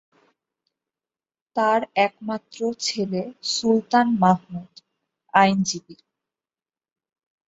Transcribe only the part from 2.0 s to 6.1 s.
একমাত্র ছেলে সুলতান মাহমুদ, আইনজীবী।